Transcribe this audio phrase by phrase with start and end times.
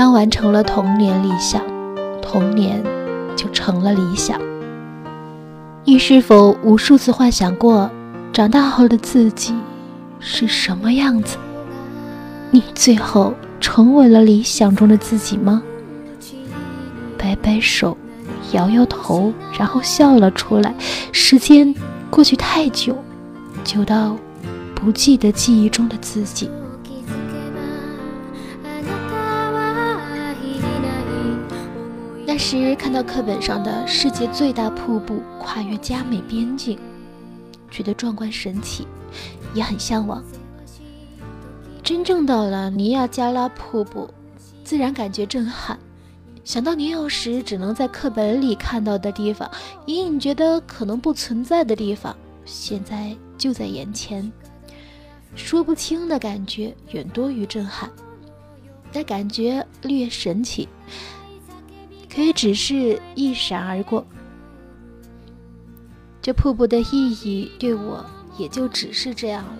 [0.00, 1.62] 当完成了童年理想，
[2.22, 2.82] 童年
[3.36, 4.40] 就成了理想。
[5.84, 7.90] 你是否无数次幻想过，
[8.32, 9.54] 长大后的自己
[10.18, 11.36] 是什么样子？
[12.50, 15.62] 你最后成为了理想中的自己吗？
[17.18, 17.94] 摆摆手，
[18.52, 20.74] 摇摇头，然后笑了出来。
[21.12, 21.74] 时间
[22.08, 22.96] 过去太久，
[23.62, 24.16] 久到
[24.74, 26.48] 不记得记忆中的自己。
[32.40, 36.78] 时看到课本上的世界最大瀑布跨越加美边境，
[37.70, 38.88] 觉得壮观神奇，
[39.52, 40.24] 也很向往。
[41.82, 44.08] 真正到了尼亚加拉瀑布，
[44.64, 45.78] 自然感觉震撼。
[46.42, 49.48] 想到年幼时只能在课本里看到的地方，
[49.84, 54.32] 隐隐觉得可能不存在的地方，现在就在眼前。
[55.36, 57.88] 说不清的感觉远多于震撼，
[58.90, 60.66] 但感觉略神奇，
[62.12, 64.04] 可以只是一闪而过。
[66.20, 68.04] 这瀑布的意义对我
[68.36, 69.56] 也就只是这样了。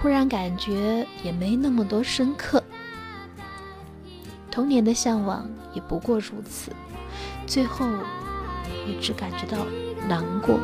[0.00, 2.62] 忽然感觉也没那么多深刻，
[4.50, 6.70] 童年的向往也不过如此，
[7.46, 7.84] 最后
[8.86, 9.66] 也只感觉到
[10.08, 10.58] 难过。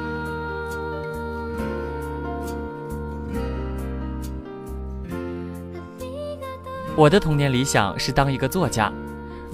[6.96, 8.92] 我的童年理想是当一个作家，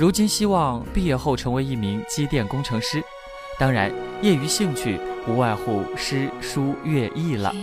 [0.01, 3.05] 如今希望毕业后成为一名机电工程师，
[3.59, 4.98] 当然业余兴趣
[5.29, 7.55] 无外乎诗书乐艺了。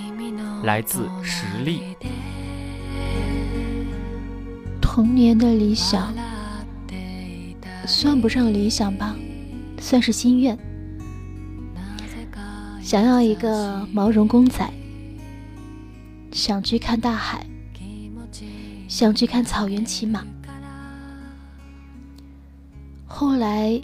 [0.61, 1.95] 来自实力。
[4.79, 6.13] 童年的理想
[7.87, 9.15] 算不上理想吧，
[9.79, 10.55] 算是心愿。
[12.83, 14.63] 想要一个毛绒公仔，
[16.31, 17.43] 想去看大海，
[18.87, 20.23] 想去看草原骑马。
[23.19, 23.81] 后来，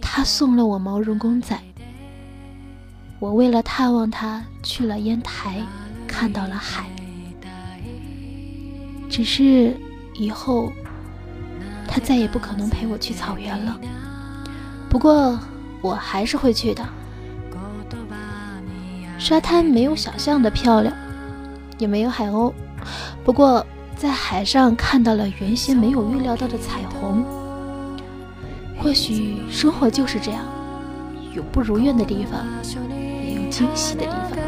[0.00, 1.58] 他送了我毛绒公仔，
[3.18, 5.60] 我为了探望他去了烟台。
[6.06, 6.86] 看到了海，
[9.10, 9.76] 只是
[10.14, 10.70] 以后
[11.88, 13.76] 他再也不可能陪我去草原了。
[14.88, 15.36] 不过
[15.82, 16.88] 我还是会去的。
[19.18, 20.94] 沙滩没有想象的漂亮，
[21.76, 22.52] 也没有海鸥。
[23.24, 23.66] 不过
[23.96, 27.26] 在海上看到了原先没有预料到的彩虹。
[28.86, 30.44] 或许生活就是这样，
[31.34, 32.46] 有不如愿的地方，
[33.24, 34.38] 也有惊喜的地方。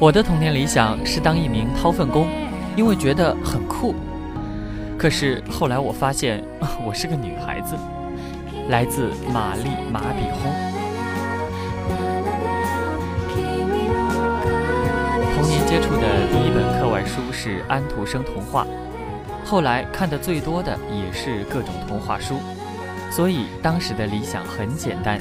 [0.00, 2.26] 我的童年理想是当一名掏粪工，
[2.74, 3.94] 因为觉得很酷。
[4.98, 6.42] 可是后来我发现，
[6.84, 7.76] 我是个女孩子。
[8.68, 10.50] 来自玛丽马比轰。
[15.36, 18.66] 童年接触的第一本课外书是安徒生童话，
[19.46, 22.34] 后来看的最多的也是各种童话书。
[23.10, 25.18] 所以当时的理想很简单，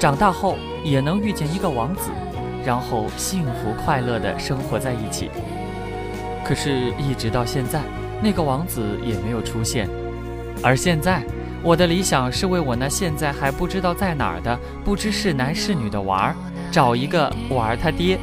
[0.00, 2.10] 长大后也能遇见一个王子。
[2.64, 5.30] 然后幸福快乐的生活在一起。
[6.44, 7.80] 可是，一直到现在，
[8.20, 9.88] 那个王子也没有出现。
[10.62, 11.22] 而现在，
[11.62, 16.34] 我的理想是为我那现在还不知道在哪儿的、不知是男是女的娃儿
[16.70, 18.18] 找一个娃儿他爹。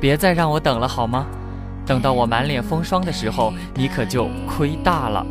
[0.00, 1.26] 别再让我等了好吗？
[1.86, 5.26] 等到我满脸风霜的时候，你可就亏大了。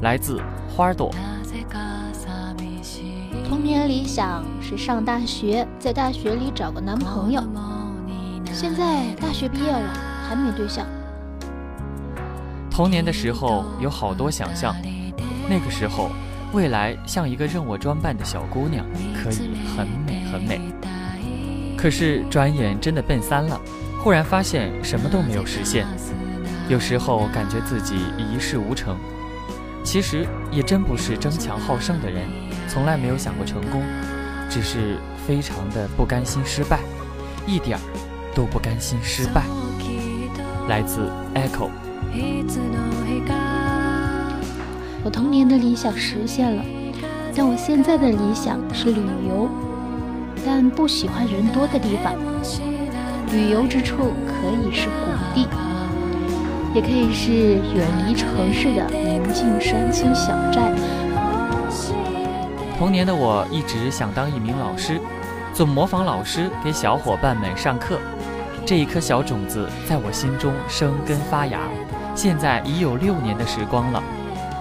[0.00, 1.10] 来自花朵。
[3.48, 7.42] 童年理想是上大学，在大学里找个男朋友。
[8.52, 9.92] 现在大学毕业了，
[10.28, 10.86] 还没对象。
[12.70, 14.74] 童年的时候有好多想象，
[15.48, 16.10] 那个时候
[16.52, 20.60] 未来像一个任我装扮的小姑娘，可以很美很美。
[21.76, 23.60] 可是转眼真的奔三了，
[24.02, 25.86] 忽然发现什么都没有实现，
[26.68, 28.96] 有时候感觉自己一事无成。
[29.84, 32.26] 其实也真不是争强好胜的人。
[32.68, 33.80] 从来没有想过成功，
[34.50, 36.80] 只是非常的不甘心失败，
[37.46, 37.80] 一点儿
[38.34, 39.44] 都不甘心失败。
[40.68, 41.70] 来自 Echo。
[45.04, 46.64] 我童年的理想实现了，
[47.36, 49.48] 但我现在的理想是旅游，
[50.44, 52.14] 但不喜欢人多的地方。
[53.32, 54.92] 旅游之处可以是谷
[55.34, 55.48] 地，
[56.74, 57.32] 也可以是
[57.74, 60.70] 远离城市的宁静山村小寨。
[62.76, 65.00] 童年的我一直想当一名老师，
[65.54, 67.98] 总模仿老师给小伙伴们上课。
[68.66, 71.60] 这一颗小种子在我心中生根发芽，
[72.14, 74.02] 现在已有六年的时光了。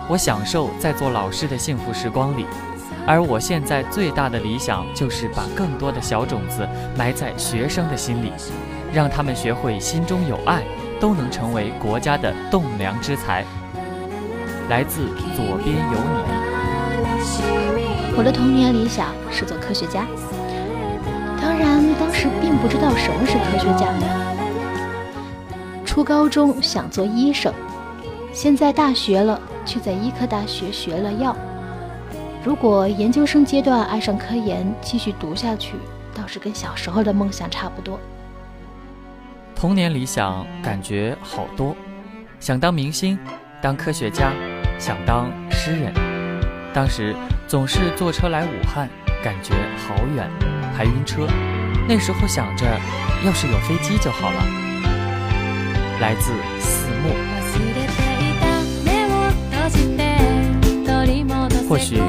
[0.07, 2.45] 我享受在做老师的幸福时光里，
[3.07, 6.67] 而我现在最大的理想就是把更多的小种子
[6.97, 8.31] 埋在学生的心里，
[8.93, 10.63] 让他们学会心中有爱，
[10.99, 13.43] 都能成为国家的栋梁之才。
[14.69, 16.41] 来自左边有你。
[18.15, 20.05] 我的童年理想是做科学家，
[21.41, 23.91] 当然当时并不知道什么是科学家。
[25.83, 27.53] 初高中想做医生，
[28.31, 31.35] 现在大学了却在医科大学学了药。
[32.43, 35.75] 如果研究生阶段爱上科研，继续读下去，
[36.15, 37.99] 倒是跟小时候的梦想差不多。
[39.55, 41.75] 童年理想感觉好多，
[42.39, 43.17] 想当明星，
[43.61, 44.31] 当科学家。
[44.79, 45.93] 想当诗人，
[46.73, 47.15] 当时
[47.47, 48.89] 总是坐车来武汉，
[49.23, 50.27] 感觉好远，
[50.75, 51.27] 还晕车。
[51.87, 52.65] 那时候想着，
[53.23, 54.43] 要是有飞机就好了。
[55.99, 57.13] 来自四木。
[61.69, 62.01] 或许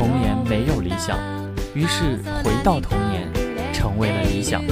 [0.00, 1.18] 童年没有理想，
[1.74, 3.28] 于是回到童年，
[3.70, 4.62] 成为了理想。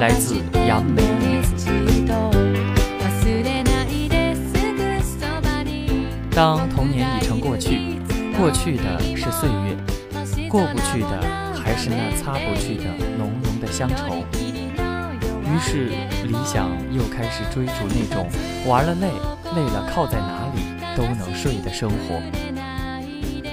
[0.00, 1.68] 来自杨梅女子。
[6.30, 8.00] 当童年已成过去，
[8.34, 9.76] 过去的是岁月，
[10.48, 11.20] 过不去的
[11.54, 12.84] 还是那擦不去的
[13.18, 14.24] 浓浓的乡愁。
[15.44, 15.88] 于是
[16.24, 18.26] 理想又开始追逐那种
[18.66, 19.08] 玩了累，
[19.54, 20.62] 累了靠在哪里
[20.96, 22.57] 都能睡的生活。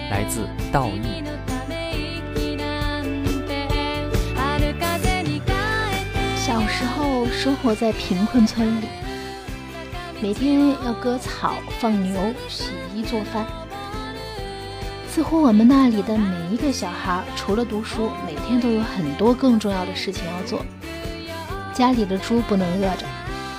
[0.10, 1.24] 来自道义。
[6.38, 8.86] 小时候生活在贫困村里。
[10.22, 13.46] 每天要割草、放牛、洗衣、做饭，
[15.10, 20.66] 似乎我们那里的每一个小孩，除了读书，每天都有很多更重要的事情要做。
[21.74, 23.06] 家里的猪不能饿着，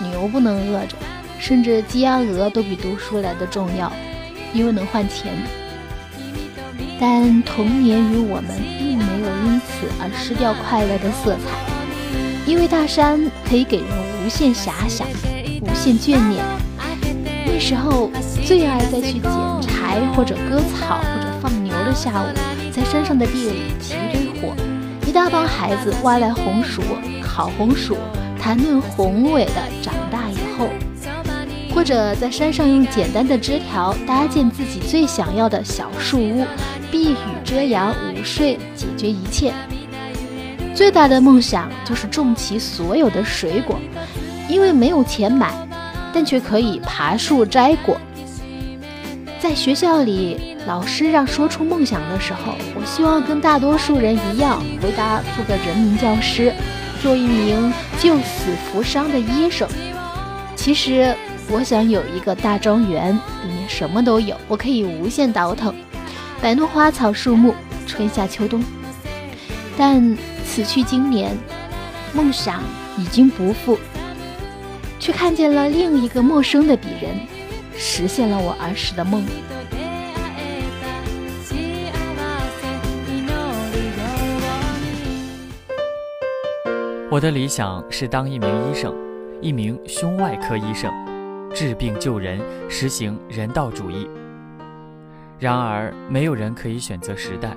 [0.00, 0.96] 牛不能饿着，
[1.38, 3.92] 甚至鸡鸭鹅都比读书来的重要，
[4.54, 5.34] 因为能换钱。
[6.98, 13.86] 但童年与我们并没有因此而失掉快乐的色彩，因为大山可以给人
[14.24, 15.06] 无限遐想。
[15.60, 16.44] 无限眷念。
[17.44, 18.10] 那时候
[18.44, 19.30] 最爱再去捡
[19.62, 22.26] 柴或者割草或者放牛的下午，
[22.70, 24.54] 在山上的地里起一堆火，
[25.06, 26.82] 一大帮孩子挖来红薯、
[27.22, 27.96] 烤红薯，
[28.38, 30.68] 谈论宏伟的长大以后，
[31.74, 36.44] 或者在山上用简单的枝条搭建自己最想要的小树屋，
[36.90, 39.52] 避雨遮阳、午睡，解决一切。
[40.74, 43.78] 最大的梦想就是种齐所有的水果。
[44.48, 45.52] 因为没有钱买，
[46.14, 47.96] 但却可以爬树摘果。
[49.40, 56.52] 在学校里，老师让说出梦想的时候，我希望跟大多数人一样，回答做个人民教师，
[57.02, 59.68] 做一名救死扶伤的医生。
[60.54, 61.12] 其实，
[61.50, 65.74] 我想有一个大庄园，里面什么都有，我可以无限倒腾，
[66.46, 67.52] 摆弄花草树木，
[67.88, 68.62] 春夏秋冬。
[69.76, 71.36] 但此去经年，
[72.14, 72.62] 梦想
[72.96, 73.76] 已经不复。
[75.00, 77.18] 却看见了另一个陌生的鄙人，
[77.76, 79.26] 实现了我儿时的梦。
[87.10, 88.94] 我的理想是当一名医生，
[89.40, 90.92] 一名胸外科医生，
[91.52, 94.08] 治病救人，实行人道主义。
[95.38, 97.56] 然而，没有人可以选择时代，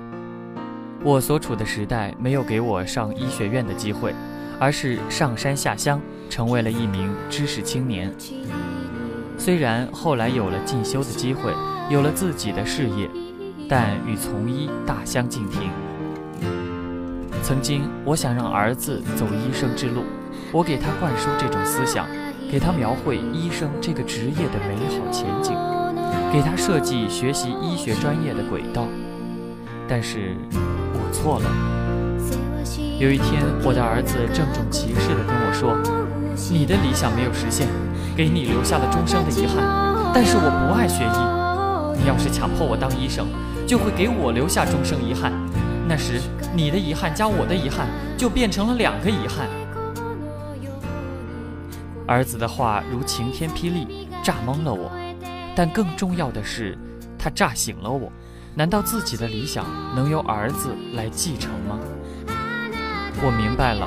[1.02, 4.14] 我所处的时代没有给我上医学院的机会。
[4.62, 5.98] 而是上山下乡，
[6.28, 8.14] 成为了一名知识青年。
[9.38, 11.50] 虽然后来有了进修的机会，
[11.88, 13.08] 有了自己的事业，
[13.70, 15.70] 但与从医大相径庭。
[17.42, 20.02] 曾经，我想让儿子走医生之路，
[20.52, 22.06] 我给他灌输这种思想，
[22.52, 25.56] 给他描绘医生这个职业的美好前景，
[26.32, 28.86] 给他设计学习医学专业的轨道。
[29.88, 31.50] 但是，我错了。
[33.00, 35.74] 有一天，我的儿子郑重其事地跟我说
[36.52, 37.66] ：“你的理想没有实现，
[38.14, 39.56] 给你留下了终生的遗憾。
[40.12, 41.18] 但是我不爱学医，
[41.98, 43.26] 你要是强迫我当医生，
[43.66, 45.32] 就会给我留下终生遗憾。
[45.88, 46.20] 那时，
[46.54, 47.88] 你的遗憾加我的遗憾，
[48.18, 49.48] 就变成了两个遗憾。”
[52.06, 54.92] 儿子的话如晴天霹雳，炸懵了我。
[55.54, 56.76] 但更重要的是，
[57.18, 58.10] 他炸醒了我。
[58.54, 59.64] 难道自己的理想
[59.94, 61.78] 能由儿子来继承吗？
[63.22, 63.86] 我明白了，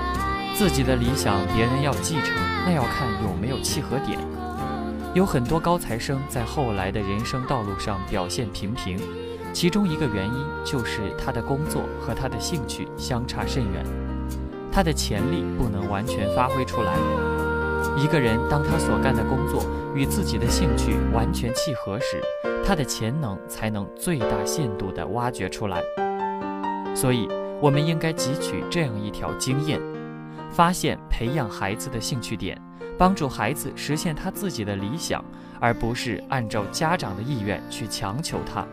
[0.55, 2.33] 自己的理想别人要继承，
[2.65, 4.17] 那要看有没有契合点。
[5.13, 8.97] 有很多高材生在后来的人生道路上表现平平，
[9.51, 13.85] 其中一个原因就是他的工作和他的兴趣相差甚远，
[14.71, 17.42] 他的潜力不能完全发挥出来。
[17.97, 19.63] 一个人当他所干的工作
[19.95, 22.21] 与自己的兴趣完全契合时，
[22.65, 25.81] 他的潜能才能最大限度地挖掘出来。
[26.95, 27.27] 所以。
[27.61, 29.79] 我们应该汲取这样一条经验：
[30.51, 32.61] 发现、培养孩子的兴趣点，
[32.97, 35.23] 帮助孩子实现他自己的理想，
[35.61, 38.67] 而不是按照家长的意愿去强求他，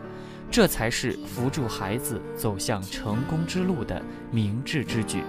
[0.51, 5.23] 这才是扶助孩子走向成功之路的明智之举。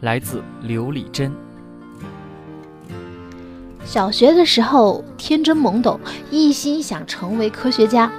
[0.00, 1.32] 来自刘礼珍。
[3.84, 5.98] 小学的时候天真懵懂，
[6.30, 8.10] 一心想成为科学家。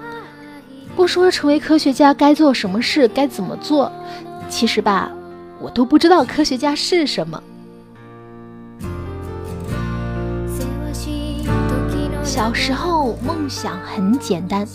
[0.96, 3.92] 不说成为科学家该做什么事，该怎么做，
[4.50, 5.12] 其实吧，
[5.60, 7.44] 我都不知道科学家是什么。
[12.24, 14.68] 小时候梦想很简单，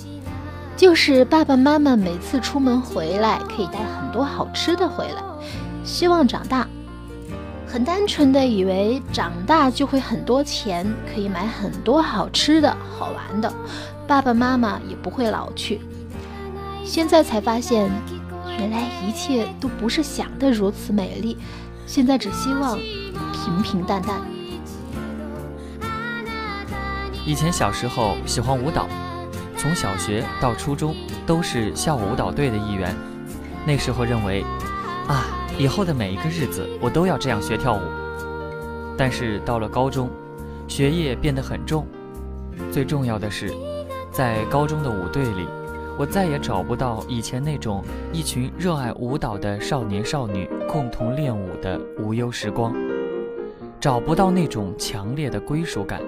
[0.76, 5.22] 就是爸爸妈妈每次出门回来可以带很多好吃的回来，
[5.84, 6.68] 希望长大。
[7.72, 13.50] 很单纯的以为长大就会很多钱，可以买很多好吃的好玩的，
[14.06, 15.80] 爸爸妈妈也不会老去。
[16.84, 17.90] 现在才发现，
[18.58, 21.38] 原来一切都不是想的如此美丽。
[21.86, 24.20] 现在只希望平平淡淡。
[27.24, 28.86] 以前小时候喜欢舞蹈，
[29.56, 32.94] 从小学到初中都是校舞蹈队的一员。
[33.66, 34.44] 那时候认为，
[35.08, 35.38] 啊。
[35.58, 37.80] 以后的每一个日子，我都要这样学跳舞。
[38.96, 40.10] 但是到了高中，
[40.66, 41.86] 学业变得很重。
[42.70, 43.52] 最重要的是，
[44.10, 45.46] 在高中的舞队里，
[45.98, 47.82] 我再也找不到以前那种
[48.12, 52.74] 一群热爱舞蹈的少年少女共同练舞的无忧时光，
[53.80, 56.00] 找不到那种强烈的归属感。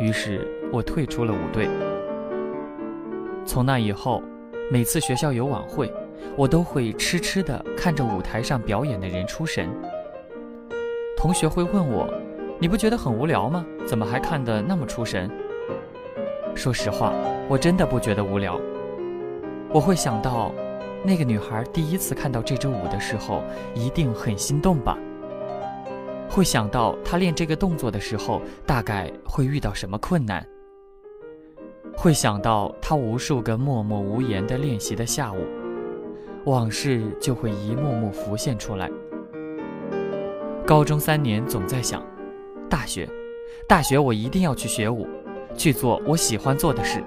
[0.00, 1.68] 于是我退出了舞队。
[3.46, 4.22] 从那以后，
[4.70, 5.92] 每次学校有晚会。
[6.36, 9.68] 我都会痴痴地看着舞台上表演的人出神。
[11.16, 12.12] 同学会问我
[12.60, 13.64] ：“你不觉得很无聊吗？
[13.86, 15.30] 怎么还看得那么出神？”
[16.54, 17.12] 说实话，
[17.48, 18.60] 我真的不觉得无聊。
[19.70, 20.52] 我会想到，
[21.02, 23.42] 那个女孩第一次看到这支舞的时候，
[23.74, 24.98] 一定很心动吧？
[26.30, 30.46] 会想到她练这个动作的时候，大概会遇到什么困难？
[31.96, 35.38] 会想到她无数个默默无言的练习的下午。
[36.44, 38.90] 往事就会一幕幕浮现出来。
[40.66, 42.04] 高中三年总在想，
[42.68, 43.08] 大学，
[43.66, 45.06] 大学我一定要去学舞，
[45.56, 47.02] 去做我喜欢做的事。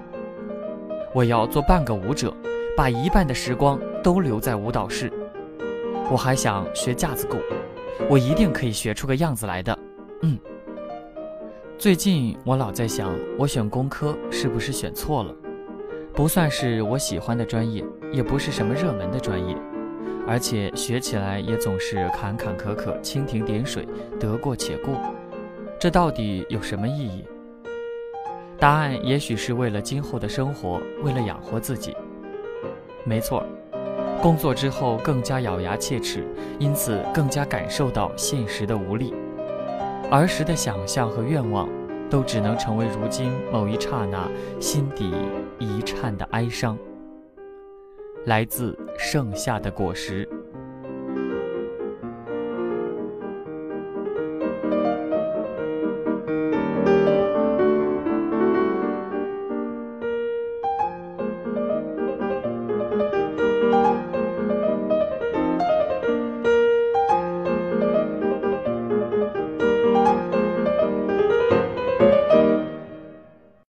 [1.14, 2.34] 我要做半个舞者，
[2.76, 5.12] 把一半的时光都留在舞蹈室。
[6.10, 7.36] 我还想学架子鼓，
[8.08, 9.78] 我一定可以学出个样子来的。
[10.22, 10.38] 嗯。
[11.76, 15.34] 最近我老在想，我选工科是不是选错了？
[16.12, 19.56] 不算是我喜欢的专业，也不是什么热门的专业，
[20.26, 23.86] 而且学起来也总是坎坎坷坷、蜻蜓点水、
[24.18, 24.94] 得过且过，
[25.78, 27.24] 这到底有什么意义？
[28.58, 31.96] 答案也许是为了今后的生活，为了养活自己。
[33.04, 33.44] 没错，
[34.20, 36.24] 工作之后更加咬牙切齿，
[36.58, 39.14] 因此更加感受到现实的无力，
[40.10, 41.68] 儿时的想象和愿望。
[42.10, 44.26] 都只能成为如今某一刹那
[44.58, 45.12] 心底
[45.58, 46.74] 一颤的哀伤。
[48.26, 50.28] 来自盛夏的果实。